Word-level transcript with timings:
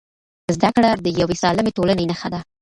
زده 0.55 0.69
کړه 0.75 0.89
د 1.05 1.07
یوې 1.21 1.35
سالمې 1.43 1.71
ټولنې 1.77 2.05
نښه 2.09 2.29
ده. 2.33 2.39